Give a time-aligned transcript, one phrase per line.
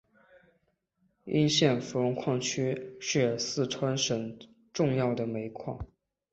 [1.27, 4.35] 珙县芙蓉矿区是四川省
[4.73, 5.77] 重要的煤田。